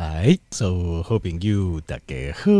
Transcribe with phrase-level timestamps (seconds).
[0.00, 2.50] 来，所有好朋友大家好，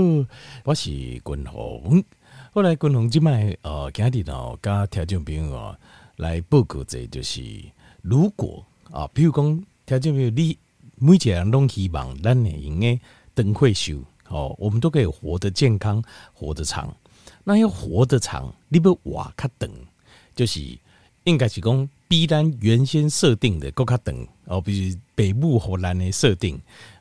[0.62, 2.04] 我是君鸿。
[2.52, 5.74] 后来君鸿今麦呃，今日哦，跟听众朋友哦
[6.16, 7.42] 来报告者就是
[8.02, 10.58] 如果啊，比如讲听众朋友，你
[10.96, 13.00] 每一个人都希望咱的应该
[13.34, 16.04] 灯会修哦，我们都可以活得健康，
[16.34, 16.94] 活得长。
[17.42, 19.70] 那要活得长，你不活较长，
[20.34, 20.60] 就是
[21.24, 24.14] 应该是讲比咱原先设定的更较长
[24.44, 26.60] 哦，比如北部荷兰的设定，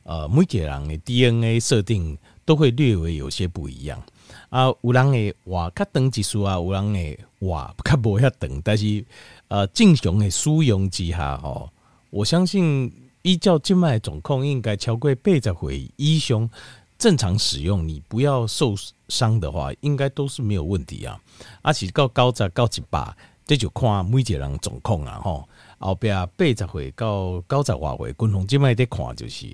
[0.09, 4.01] 呃，每个人的 DNA 设定都会略微有些不一样
[4.49, 4.65] 啊。
[4.81, 9.05] 有人的活较长技术啊，有人的活较无遐长，但是
[9.49, 11.69] 呃，正常的使用之下吼，
[12.09, 12.91] 我相信
[13.21, 16.49] 依照静脉总控应该超过八十岁以上。
[16.97, 18.73] 正常使用，你不要受
[19.09, 21.17] 伤的话，应该都是没有问题啊。
[21.61, 23.15] 而且到高在高一百，
[23.45, 25.21] 这就看每个人状况啊。
[25.23, 29.47] 吼，后边八十岁到九十外岁，共同这卖在看，就是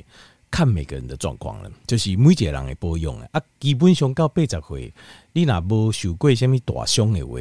[0.56, 1.70] 看每个人的状况了。
[1.86, 4.94] 就是每一个人的保养啊，基本上到八十岁，
[5.34, 7.38] 你若无受过什么大伤的话，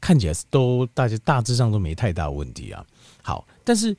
[0.00, 2.84] 看起来都大家大致上都没太大问题啊。
[3.22, 3.96] 好，但是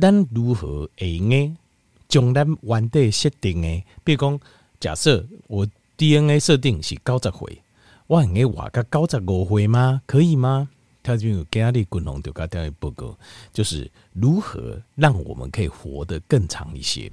[0.00, 1.54] 咱如何会呢？
[2.08, 4.40] 将咱原地设定的，比如讲。
[4.80, 7.60] 假设我 DNA 设定是九十岁，
[8.06, 10.00] 我应该活到九十五岁吗？
[10.06, 10.70] 可以吗？
[11.02, 13.18] 他就有给阿里滚龙就给他报告，
[13.52, 17.10] 就是如何让我们可以活得更长一些。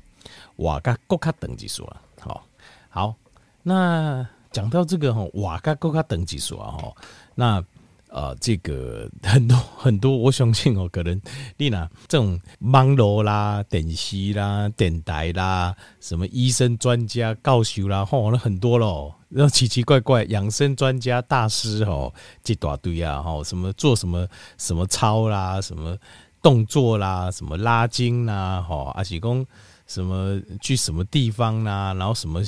[0.55, 2.45] 活个更加长技术啊，好，
[2.89, 3.15] 好，
[3.63, 6.93] 那讲到这个哈，活个更加长技术啊，哈，
[7.35, 7.63] 那。
[8.07, 11.19] 呃，这个 很多很多，我相信哦，可能
[11.57, 24.25] 你拿这种网络啦、电视啦、电台啦，什么医生专家教授啦，吼，那很多咯，那奇奇怪怪养生专家大师吼，这大堆啊，吼，什么做什么
[24.57, 25.97] 什么操啦，什么
[26.41, 29.45] 动作啦，什么拉筋啦，吼，阿喜公
[29.87, 32.41] 什么去什么地方啦，然后什么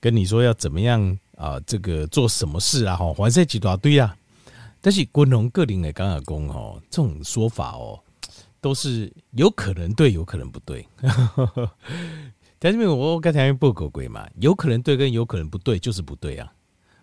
[0.00, 4.16] 跟你说要怎么样啊、这个做什么事啊，吼，反正几大堆啊。
[4.80, 7.98] 但是军龙个人的刚刚讲哦，这种说法哦，
[8.60, 10.86] 都是有可能对，有可能不对。
[12.58, 16.52] 但是我刚才报告过嘛，有可能对跟有可能不对就是不对啊。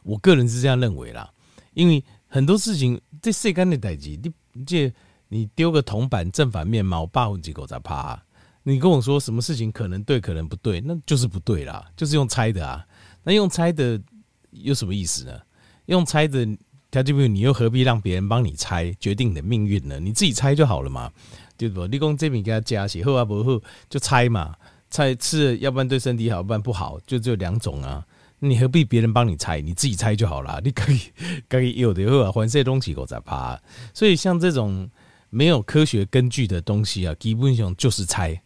[0.03, 1.31] 我个人是这样认为啦，
[1.73, 4.09] 因为很多事情这世间的代志，
[4.53, 4.93] 你这
[5.29, 8.21] 你丢个铜板正反面嘛，我八分几口在怕。
[8.67, 12.85] 你跟我说什么事情可能对，可能不对，那就是不对啦，就是用猜的啊。
[13.23, 14.01] 那用猜的
[14.49, 15.39] 有什么意思呢？
[15.85, 16.45] 用猜的。
[16.91, 19.99] 他就比如你又何必让别人帮你猜决定你的命运呢？
[19.99, 21.11] 你自己猜就好了嘛，
[21.57, 21.85] 对不？
[21.87, 24.55] 你讲这边给他加写，好啊不好就猜嘛，
[24.89, 28.05] 猜吃了要不然对身体好，不然不好，就只有两种啊。
[28.39, 29.59] 你何必别人帮你猜？
[29.59, 30.61] 你自己猜就好了。
[30.63, 31.01] 你可以
[31.49, 33.59] 可以有的话，还这东西我在怕。
[33.93, 34.89] 所以像这种
[35.29, 38.41] 没有科学根据的东西啊，基本上就是猜。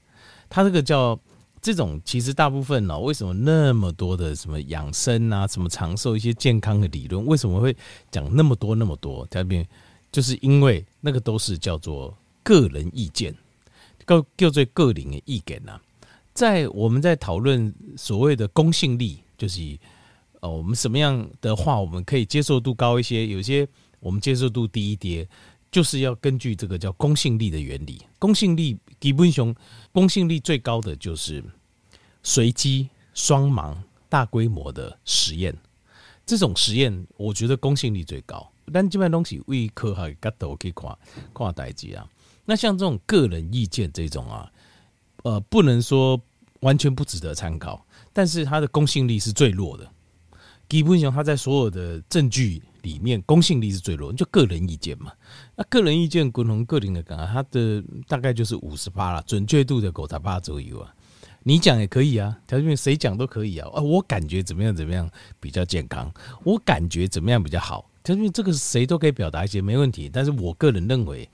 [0.50, 1.20] 他这个叫。
[1.62, 7.76] 这种其实大部分呢，为什么那么多的什么养生啊，什么长寿一些健康的理论，为什么会
[8.10, 9.28] 讲那么多那么多？
[9.30, 9.68] 嘉宾
[10.10, 13.36] 就是因为那个都是叫做个人意见，
[14.08, 15.78] 叫叫做个人的意见呐。
[16.34, 19.78] 在我们在讨论所谓的公信力，就是
[20.40, 23.68] 呃，我们什么样的话我们可以接受度高一些，有些
[24.00, 25.28] 我们接受度低一点，
[25.72, 28.78] 就是要根据这个叫公信力的原理，公信力。
[29.00, 29.56] 基本上，
[29.94, 31.41] 公信力最高的就是
[32.22, 33.74] 随机、双盲、
[34.09, 35.56] 大规模的实验。
[36.25, 38.46] 这种实验，我觉得公信力最高。
[38.74, 40.97] 但基本上东西为科学角度可以看
[41.34, 42.06] 看代志啊。
[42.44, 44.51] 那像这种个人意见这种啊，
[45.24, 46.22] 呃，不能说
[46.59, 49.90] 完全不值得参考，但是它的公信力是最弱的。
[50.68, 55.12] 基本上，它在所有的证据里面，公信力是最弱，就个人意见嘛。
[55.56, 60.94] 那个人意见，共同个人的讲，它的大概就是五十八了，准确度的九十八左右啊。
[61.44, 63.70] 你讲也可以啊，条件谁讲都可以啊。
[63.74, 65.10] 啊，我感觉怎么样怎么样
[65.40, 66.12] 比较健康，
[66.44, 67.90] 我感觉怎么样比较好。
[68.04, 71.28] 条件这个谁都可以表达一些没问题，但是我个人认为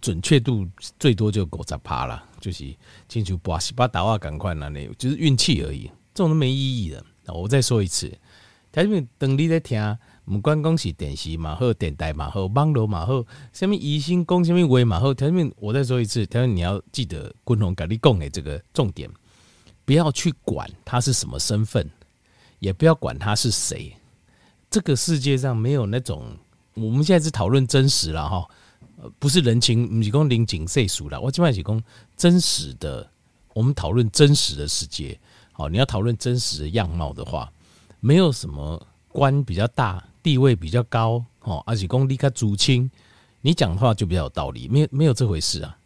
[0.00, 0.66] 准确度
[0.98, 2.64] 最多就九十八了，就是
[3.08, 7.04] 进去把十八打话赶快那里，就是运气而已，这种都没意义的。
[7.26, 8.12] 我再说一次。
[8.72, 9.78] 他因为等你在听，
[10.24, 15.12] 不管讲是电视嘛好，电台嘛好，网络嘛好，什么医生讲什么话嘛好。
[15.12, 19.10] 他因为我再说一次，他说你要记得共同跟你讲的这个重点，
[19.84, 21.90] 不要去管他是什么身份，
[22.60, 23.94] 也不要管他是谁。
[24.70, 26.24] 这个世界上没有那种，
[26.74, 28.48] 我们现在是讨论真实了哈，
[29.18, 31.20] 不是人情，不是讲人情世故了。
[31.20, 31.82] 我基本上是讲
[32.16, 33.10] 真实的，
[33.54, 35.18] 我们讨论真实的世界。
[35.52, 37.52] 好，你要讨论真实的样貌的话。
[38.04, 42.90] 没有什么官比较大，地位比较高，哦，而且功力较主清，
[43.40, 45.76] 你讲话就比较有道理，没有没有这回事啊。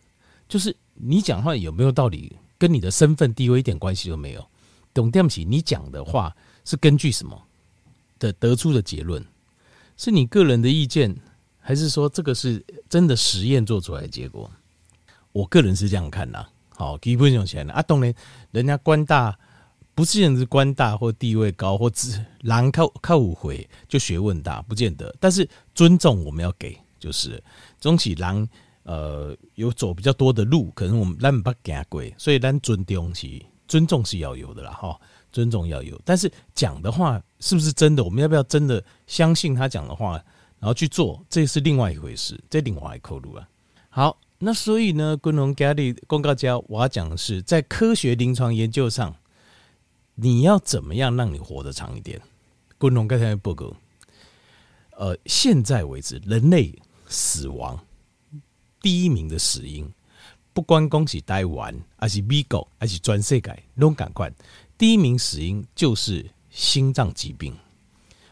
[0.49, 4.47] 就是你讲话有没有道理，跟你的身份地位一点关系都没有。
[4.95, 6.35] 懂对不起你讲的话
[6.65, 7.39] 是根据什么
[8.19, 9.23] 的得出的结论？
[9.97, 11.15] 是你个人的意见，
[11.59, 14.51] 还是说这个是真的实验做出来的结果？
[15.33, 16.47] 我个人是这样看的。
[16.71, 18.15] 好，基本上钱的啊，当然
[18.53, 19.39] 人家官大，
[19.97, 25.13] 不是人是官大或地位高或只狼靠靠五回就学问大，不见得。
[25.19, 27.43] 但是尊重我们要给，就是
[27.81, 28.47] 总体狼
[28.83, 33.27] 呃有走比较多的路，可能我们咱不给过，所以咱尊重是
[33.67, 35.01] 尊重是要有的啦，哈，
[35.33, 35.99] 尊重要有。
[36.05, 38.05] 但是讲的话是不是真的？
[38.05, 40.13] 我们要不要真的相信他讲的话，
[40.59, 41.25] 然后去做？
[41.31, 43.49] 这是另外一回事，这另外一口路啊。
[43.89, 44.19] 好。
[44.39, 49.17] 那所以呢，昆龙家里公告家，我要讲的是，在科学临床研究上，
[50.17, 52.21] 你要怎么样让你活得长一点？
[52.79, 53.73] 滚龙刚才报告，
[54.97, 56.77] 呃，现在为止，人类
[57.07, 57.79] 死亡
[58.81, 59.89] 第一名的死因，
[60.53, 64.33] 不光恭喜台湾，而是美国，而是全世界，拢赶快，
[64.77, 67.55] 第一名死因就是心脏疾病，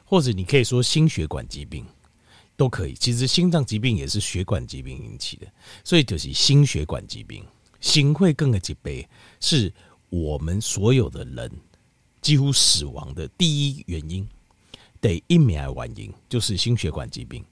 [0.04, 1.86] 或者你可以说心血管疾病。
[2.56, 5.46] 都可以，其实心脏疾病也是血管疾病引起的，
[5.82, 7.44] 所以就是心血管疾病。
[7.80, 9.04] 心会更的疾病
[9.40, 9.74] 是
[10.08, 11.50] 我们所有的人
[12.24, 14.26] 几乎死亡的第一原因。
[14.98, 17.44] 第一名的原因就是心血管疾病，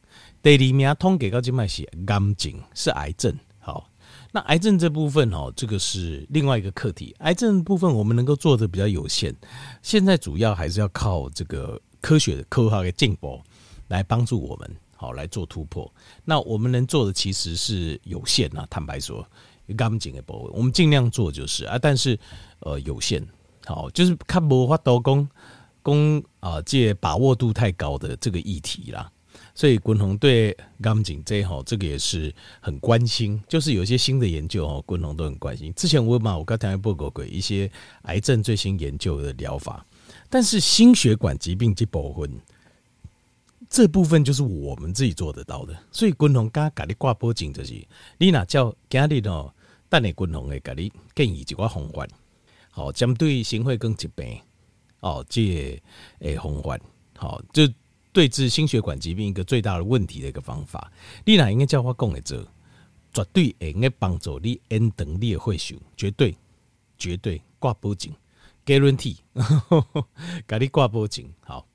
[0.42, 3.38] 第二名统计到这边是癌症，是癌症。
[3.58, 3.90] 好，
[4.32, 7.14] 那癌症这部分哦，这个是另外一个课题。
[7.18, 9.34] 癌症部分我们能够做的比较有限，
[9.82, 13.38] 现在主要还是要靠这个科学的科学的进步
[13.88, 14.76] 来帮助我们。
[14.96, 15.92] 好来做突破，
[16.24, 18.64] 那我们能做的其实是有限啊。
[18.70, 19.26] 坦白说，
[19.76, 22.18] 刚紧的部位，我们尽量做就是啊，但是
[22.60, 23.22] 呃有限。
[23.64, 25.28] 好，就是看无法度讲
[25.84, 29.10] 讲啊，这把握度太高的这个议题啦。
[29.54, 33.42] 所以滚红对刚紧这好，这个也是很关心。
[33.48, 35.72] 就是有一些新的研究哦，滚红都很关心。
[35.74, 37.70] 之前我嘛，我刚才报告过一些
[38.02, 39.84] 癌症最新研究的疗法，
[40.30, 42.30] 但是心血管疾病这部分。
[43.70, 47.72] 这部分就是我们自己做得到的，所以军宏刚刚给你挂脖颈就是，
[48.18, 49.50] 你哪叫今日哦，
[49.88, 52.06] 但你军宏会给你建议一个方法，
[52.74, 54.40] 好，针对心血管疾病
[55.00, 55.80] 哦，这
[56.20, 56.78] 诶方法，
[57.18, 57.62] 好，就
[58.12, 60.90] 对治心血管疾病一个最大的问题的一个方法，
[61.26, 62.42] 你哪应该叫我讲的做，
[63.12, 66.34] 绝对会应该帮助你延长你的岁数，绝对
[66.96, 68.10] 绝对挂保证
[68.64, 69.18] ，guarantee，
[70.48, 71.66] 给你挂保证，好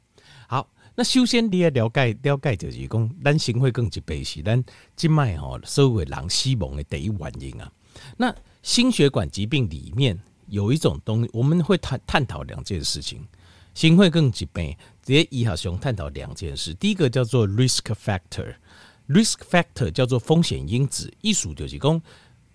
[0.47, 0.67] 好。
[0.95, 4.63] 那首先你要了解了解就是讲，咱心血管疾病是咱
[4.95, 7.71] 今麦吼所有人死亡的第一原因啊。
[8.17, 13.25] 那心血管疾病里面有一种东西，我们会探探讨两件事情。
[13.73, 22.01] 心血管疾病直接医学上探讨两件事，第一个叫做 risk factor，risk factor 叫做风险因子，意思就是讲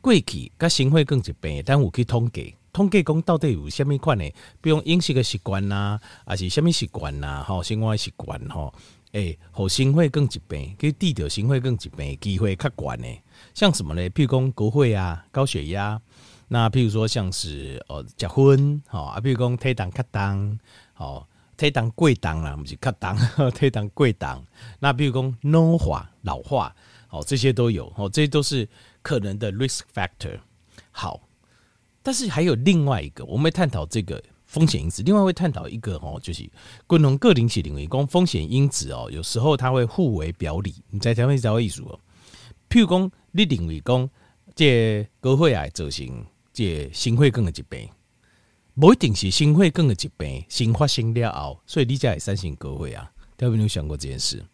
[0.01, 2.57] 过去甲心血管疾病，但有去统计。
[2.73, 4.25] 统计讲到底有虾米款呢？
[4.61, 7.45] 比如饮食的习惯呐，还是虾米习惯呐？
[7.47, 8.75] 吼，生活习惯吼，
[9.13, 13.07] 诶，和心血管疾病，佮治掉心血管疾病机会较悬呢。
[13.55, 14.03] 像什么呢？
[14.11, 16.01] 譬如讲高血压、高血压，
[16.53, 20.59] 那譬如说像是呃，结婚，吼啊，譬如讲体重较重，
[20.93, 21.27] 吼，
[21.57, 23.17] 体重过重啦，不是卡档、
[23.53, 24.45] 退档、贵档。
[24.79, 26.77] 那譬如讲老化、老化，
[27.09, 28.69] 哦，这些都有，哦，这些都是
[29.01, 30.39] 可能的 risk factor。
[30.91, 31.19] 好。
[32.03, 35.03] 但是还有另外一个，我们会探讨这个风险因子。
[35.05, 36.47] 另外会探讨一个哦，就是
[36.87, 40.75] 共同个领起领域讲风险因子哦，有时候它会互为表里。
[40.91, 41.99] 你在台湾才会意思哦。
[42.69, 44.11] 譬如讲，你领域讲
[44.55, 47.89] 这高血压造成这心血管的疾病，
[48.75, 53.01] 不一定是心血管的疾病先发生了后，所以你才会产生高血压。
[53.37, 54.45] 大家有没有想过这件事？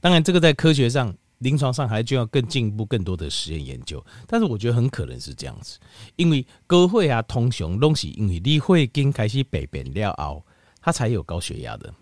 [0.00, 1.14] 当然，这个在科学上。
[1.42, 5.76] 临床上还就要更进一步、更多的实验研究，但是我觉得很可能是这样子，
[6.14, 10.46] 因为高血压通常拢是，因为你会经开始病变了后，
[10.80, 11.92] 它才有高血压的。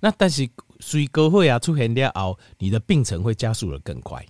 [0.00, 0.48] 那但是
[0.80, 4.24] 随高血压出现了后，你的病程会加速的更快，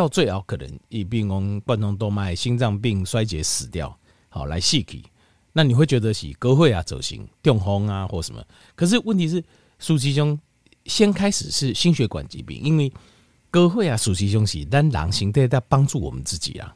[0.00, 3.94] 到最后可能一病翁冠状动脉心脏病衰竭死掉，
[4.30, 5.04] 好来细体，
[5.52, 8.42] 那你会觉得是高血压走形、中风啊或什么？
[8.74, 9.44] 可是问题是，
[9.78, 10.38] 苏其中
[10.86, 12.92] 先开始是心血管疾病，因为。
[13.52, 16.72] 高血压实际上是咱人身体在帮助我们自己啊，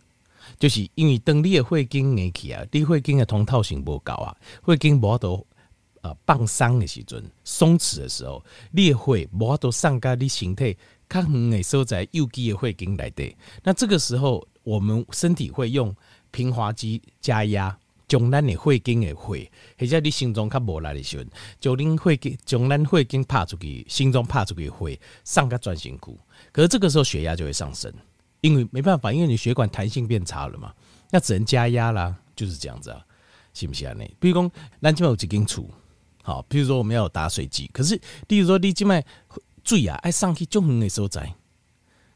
[0.59, 5.47] 就是因为当你的血经硬起啊，你血经的通透性不高啊，血经无法度
[6.03, 10.77] 呃放松的时阵，松弛的时候，你的血无法度送到你身体
[11.09, 13.37] 较远的所在有机的血经来的。
[13.63, 15.95] 那这个时候，我们身体会用
[16.31, 17.77] 平滑肌加压，
[18.09, 21.29] 将咱的血经的血，或者你心脏较无力的时阵，
[21.61, 26.19] 将恁血经将咱血经拍出去，心脏拍出去的血送到全身躯。
[26.53, 27.93] 可是这个时候血压就会上升，
[28.41, 30.73] 因为没办法，因为你血管弹性变差了嘛，
[31.11, 33.01] 那只能加压啦，就是这样子啊。
[33.57, 33.93] 是不是啊？
[33.93, 34.51] 呢，比如讲，
[34.83, 35.65] 咱这边有几间厝，
[36.25, 37.95] 好，比如说我们要有打水机，可是，
[38.27, 39.01] 例如说你这边
[39.65, 41.35] 水啊，爱上去就很的收窄，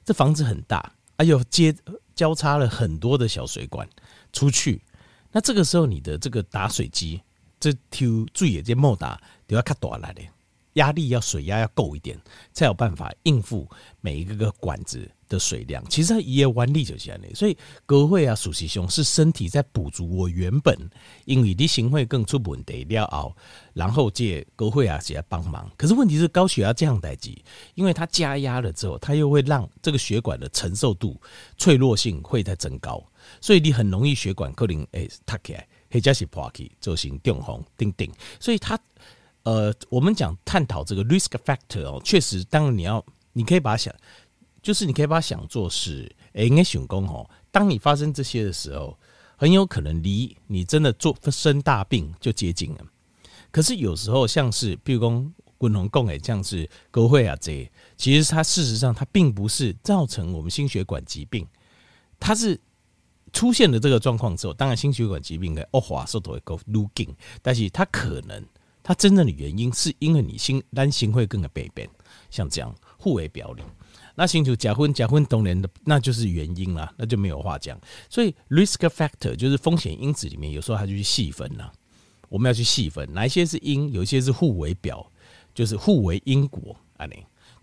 [0.05, 1.75] 这房子很大，哎呦，接
[2.15, 3.89] 交叉了很多的小水管
[4.33, 4.83] 出去，
[5.33, 7.23] 那这个时候你的这个打水机，
[7.59, 10.23] 这抽水也这莫打都要较大来的。
[10.79, 12.17] 压力要水压要够一点，
[12.53, 13.69] 才有办法应付
[14.01, 15.85] 每一个个管子的水量。
[15.91, 20.77] 其实它也有弯力就起来了，所以高血压属实兄是身体在补足我原本
[21.25, 23.37] 因为你心会更出问题了后，
[23.75, 25.71] 然后借高血压起来帮忙。
[25.77, 27.37] 可是问题是高血压这样代志，
[27.75, 31.21] 因为它加压了之后，它又会让这个血管的承受度、
[31.57, 33.05] 脆弱性会在增高，
[33.41, 38.09] 所以你很容易血管可能诶塌起来，或者是破起，造成中风、等等。
[38.39, 38.79] 所以它。
[39.49, 43.03] 呃，我们讲探讨这个 risk factor 哦，确实，当你要，
[43.33, 43.95] 你可以把它想，
[44.61, 48.95] 就是你可以把它想做是，哎，应该想讲哦，当你发生这些的时候，
[49.39, 52.85] 很有可能离你真的做生大病就接近了。
[53.51, 55.25] 可是有时候像是，比如说
[55.57, 61.49] 滚龙共诶，像是高会啊这，其实它事实上它并不是造成我们心血管疾病，
[62.21, 62.61] 它是
[63.33, 67.07] 出现了这个状况之后，当然心血管疾病的恶化速度会更快，
[67.41, 68.45] 但是它可能。
[68.89, 71.87] 它真正的原因是因为你心担心会更加背变，
[72.31, 73.63] 像这样互为表里。
[74.15, 77.79] 那星球假婚假婚同年的，那就是原因啦，那就没有话讲。
[78.09, 81.71] 所以 risk factor 就是风险因子里面，有时候它就去细分啦。
[82.31, 85.07] 我们要去细分哪一些是因，有一些是互为表，
[85.55, 87.07] 就是互为因果啊。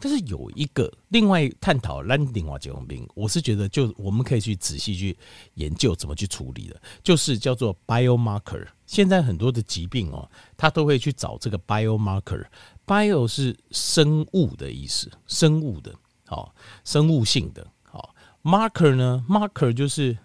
[0.06, 5.18] 但是有一个另外探讨 landing 另外这种病，我是觉得就我们可以去仔细去
[5.56, 8.68] 研究怎么去处理的，就是叫做 biomarker。
[8.86, 12.46] 现在很多的疾病哦，他都会去找这个 biomarker。
[12.86, 15.92] bio 是生物的意思，生物的，
[16.28, 18.14] 好，生物性的，好。
[18.44, 20.16] marker 呢，marker 就是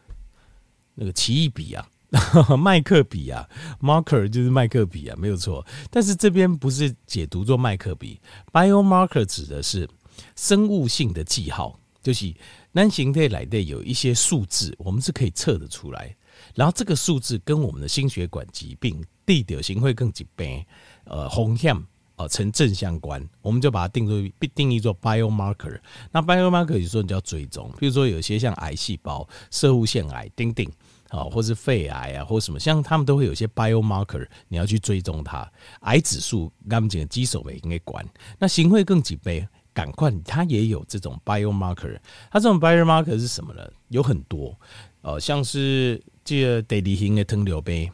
[0.94, 1.88] 那个奇异笔啊，
[2.58, 3.48] 麦克笔啊
[3.80, 5.64] ，marker 就是麦克笔啊，没有错。
[5.90, 8.20] 但是这边不是解读做麦克笔
[8.52, 9.88] ，biomarker 指的是
[10.34, 12.34] 生物性的记号，就是
[12.72, 16.14] 男性体来的有一些数字，我们是可以测得出来。
[16.54, 20.64] 然后这个数字跟我们的心血管疾病、地表型会更疾病、
[21.04, 21.76] 呃风险
[22.16, 25.78] 呃成正相关，我们就把它定做定义做 biomarker。
[26.10, 30.68] 那 biomarker 有时候你就要追踪，比如说有些像癌细胞、摄护腺癌、丁丁
[31.10, 35.46] 啊，或是肺癌啊，或什么，像他们都会有些 biomarker，你要去追踪它。
[35.82, 38.02] 癌指数、肝颈、肌手也应该管。
[38.38, 41.98] 那心会更几倍，赶快它也有这种 biomarker。
[42.30, 43.62] 它这种 biomarker 是什么呢？
[43.88, 44.58] 有很多，
[45.02, 46.02] 呃，像是。
[46.22, 47.90] 这个地理型的糖尿病，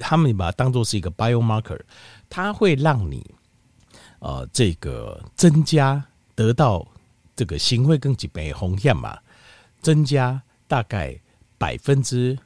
[0.00, 1.80] 他们把它当做是一个 biomarker，
[2.28, 3.24] 它会让你
[4.18, 6.86] 呃这个增加得到
[7.34, 9.16] 这个心会更几倍的风险嘛，
[9.80, 11.18] 增加大概
[11.56, 12.36] 百分之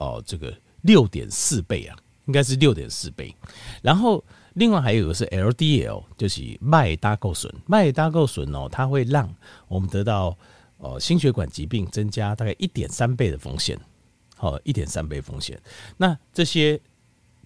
[0.00, 0.52] 哦这个
[0.82, 3.32] 六点四倍啊，应该是六点四倍。
[3.80, 9.32] 然后另外还有一个是 LDL，就是麦搭构损，麦搭构损哦，它会让
[9.68, 10.36] 我们得到
[10.78, 13.78] 哦心血管疾病增加大概一点三倍的风险。
[14.36, 15.60] 好，一点三倍风险。
[15.98, 16.80] 那这些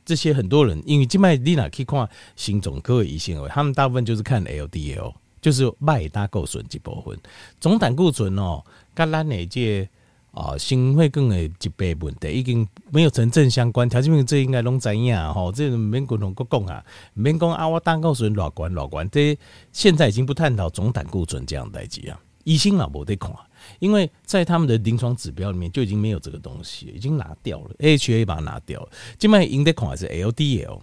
[0.05, 7.19] 这些很多人，因为静脉丽娜可以看心总科位医生，他们大部分就是看 LDL，就是麦搭构损这部分。
[7.61, 8.63] 总胆固醇哦，
[8.95, 9.89] 跟咱那些
[10.35, 13.89] 啊心血管的疾病问题已经没有成正相关。
[13.89, 19.39] 条件病这应该拢知影吼，这免免共同国讲啊，免讲啊，我胆固醇偌悬偌悬，这
[19.73, 23.31] 现在已经不探讨总胆固醇这样代志啊，医生也无得看。
[23.79, 28.89] 因为在他们的临床指标里面就已经没有这个东西，已经拿掉了，AHA 把它拿掉了。
[29.19, 30.81] 今麦应该看还是 LDL，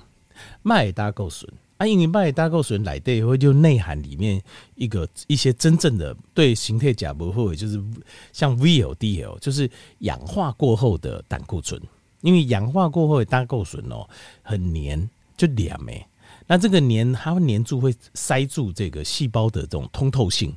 [0.63, 4.39] 麦搭固醇啊，因为麦搭构损来对会就内涵里面
[4.75, 7.83] 一个一些真正的对形态假不会，就是
[8.31, 9.67] 像 VLDL，就是
[9.99, 11.81] 氧化过后的胆固醇。
[12.21, 14.07] 因为氧化过后的胆固醇哦
[14.43, 16.05] 很黏，就黏没。
[16.45, 20.55] 那这个黏它会黏住，会塞住这个细胞的这种通透性。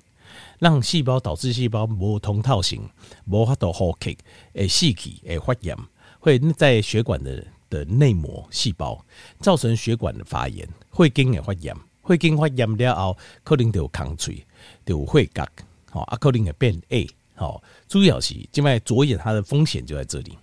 [0.58, 2.82] 让细胞导致细胞无通透性，
[3.30, 4.18] 无法度呼吸，
[4.52, 5.74] 诶，细体诶发炎，
[6.18, 9.02] 会在血管的的内膜细胞
[9.40, 14.46] 造成血管的发炎，会经诶发炎，会经发炎了后，可能就有空嘴，
[14.86, 15.46] 就有会角，
[15.90, 20.38] 好，啊，可能会变 A，好，主要是静脉着眼它的风险就在这里。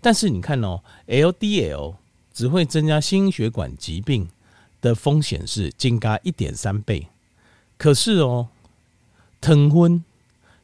[0.00, 1.96] 但是你看哦，LDL
[2.32, 4.28] 只会增加心血管疾病
[4.80, 7.08] 的风险是增加一点三倍，
[7.76, 8.48] 可是哦。
[9.40, 10.02] 糖分，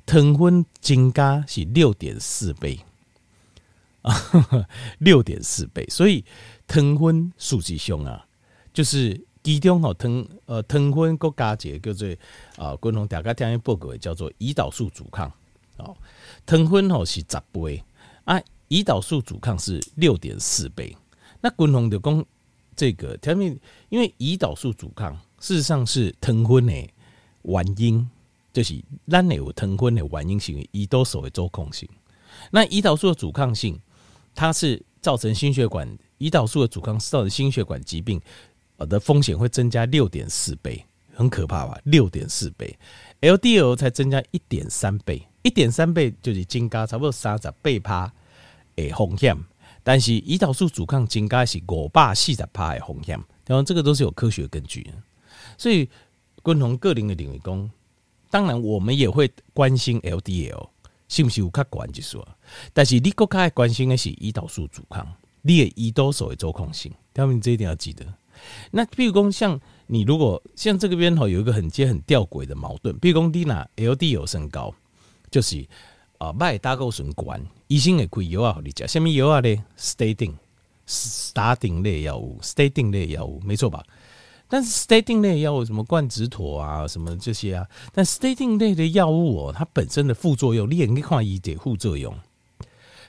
[0.05, 2.81] 糖分增加是六点四倍
[4.03, 4.13] 啊，
[4.99, 6.25] 六点四倍，所以
[6.67, 8.24] 糖分数据上啊，
[8.75, 12.17] 就是其中吼糖呃糖分国加一个叫做
[12.57, 15.33] 啊，共同大家听一报告叫做胰岛素阻抗
[15.79, 15.97] 哦，
[16.45, 17.83] 糖分吼是十倍
[18.25, 18.39] 啊，
[18.69, 20.95] 胰岛素阻抗是六点四倍。
[21.41, 22.25] 那均衡就讲
[22.75, 23.59] 这个，他们
[23.91, 26.73] 因为胰岛素阻抗事实上是糖分的
[27.43, 28.11] 原因，
[28.53, 31.89] 就是咱有糖分的原因是因为胰岛素的周控性。
[32.51, 33.79] 那胰岛素的阻抗性，
[34.35, 35.87] 它是造成心血管
[36.19, 38.21] 胰岛素的阻抗，造成心血管疾病
[38.77, 41.79] 呃的风险会增加六点四倍，很可怕吧？
[41.85, 42.77] 六点四倍
[43.21, 48.13] ，LDL 才增加一点三倍，一点三倍就是增加差不多三十倍趴
[48.77, 49.37] 诶风险。
[49.83, 54.93] 但是胰岛素阻抗增加是五百四十趴的风险，然后这个都是有科学根据的。
[55.59, 55.89] 所以，
[56.43, 57.71] 共同个人的领域工，
[58.31, 60.69] 当然我们也会关心 LDL。
[61.07, 62.27] 是不是有较关就说，
[62.73, 65.07] 但是你更加关心的是胰岛素阻抗，
[65.43, 68.05] 你的胰岛素的周控性，他们这一点要记得。
[68.71, 74.75] 那譬如说像你如果像这个边吼有一个很接很吊诡的矛盾，譬如说你拿 L D 有升高，
[75.31, 75.67] 就是
[76.19, 77.25] 啊卖胆固醇高，
[77.67, 80.35] 医生会开药啊，你讲什么药啊嘞？Statin，g
[80.87, 83.83] statin g 类药物，statin g 类药物，没错吧？
[84.49, 92.15] 但是 statin g 类药物什么冠子妥啊，什么这些啊，但 statin g 类的药物哦，它本身的副作用，你也可以看一点副作用。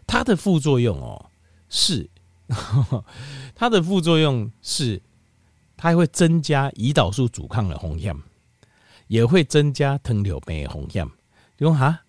[0.08, 1.25] 它的副作用哦，
[1.67, 2.10] 是
[3.55, 5.01] 它的副作用是，
[5.77, 8.15] 它会增加胰岛素阻抗的风险，
[9.08, 11.05] 也会增加糖尿病的风险。
[11.58, 12.01] 你说哈，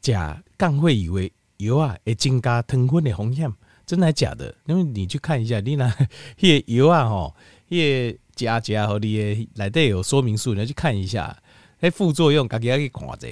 [0.00, 3.52] 假刚会以为有啊，会增加糖分的风险，
[3.86, 4.54] 真的假的？
[4.66, 5.90] 因为你去看一下，你那
[6.36, 7.34] 些油啊，吼，
[7.68, 8.16] 也。
[8.36, 11.36] 加加和你的来带有说明书，你要去看一下。
[11.78, 13.28] 那副作用，自己要去看者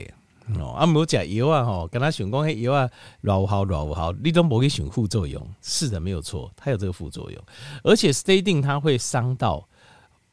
[0.59, 0.73] 哦。
[0.73, 2.91] 啊，没有吃药啊，吼，跟他想讲，迄药啊，
[3.23, 5.43] 老好老好，你都无去想副作用。
[5.63, 7.43] 是的，没有错，它有这个副作用。
[7.83, 9.67] 而且 statin 它会伤到，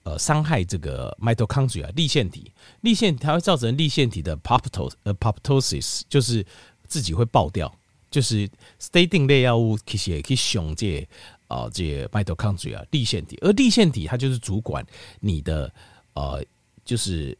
[0.05, 6.45] 呃，伤害这个 mitochondria 粒线体，粒线它会造成粒线体的 apoptosis，呃，apoptosis 就是
[6.87, 7.69] 自己会爆掉。
[8.09, 11.05] 就是 statin 类药物其实也可以伤这。
[11.47, 14.83] 啊，这 mitochondria 啊，粒线体，而粒线体它就是主管
[15.19, 15.71] 你的
[16.13, 16.43] 呃，
[16.83, 17.37] 就是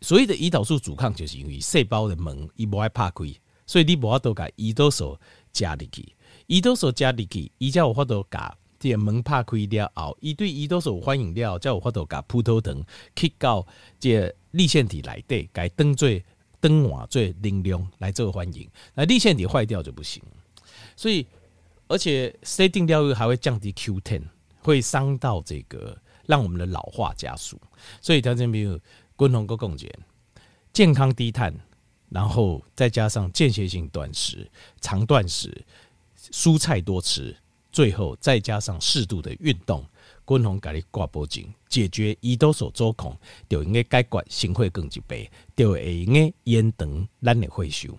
[0.00, 3.24] 所谓的胰岛素阻抗，就是因为细胞的门一不爱怕开，
[3.64, 5.16] 所以你无法度把胰岛素
[5.52, 6.12] 加进去，
[6.48, 8.58] 胰岛素加进去，伊才有法度把
[8.90, 12.84] 这门怕开了后，伊对胰岛素反应了，才有法度把葡萄糖
[13.16, 13.66] 去到
[13.98, 16.24] 这粒线体来对，改灯最
[16.60, 20.22] 灯瓦最能量来做欢迎，那立线体坏掉就不行，
[20.96, 21.26] 所以。
[21.86, 24.22] 而且 statin 药物还会降低 Q Ten，
[24.62, 25.94] 会伤到这个，
[26.24, 27.60] 让我们的老化加速。
[28.00, 28.80] 所以条件比如
[29.16, 29.92] 共同个共减，
[30.72, 31.54] 健康低碳，
[32.08, 35.62] 然后再加上间歇性断食、长断食、
[36.32, 37.36] 蔬菜多吃，
[37.74, 39.84] 最后再加上适度的运动，
[40.28, 47.98] 均衡给你挂脖颈，解决胰岛素阻抗，就应该解决心血管疾病，就会应该延长咱的岁数。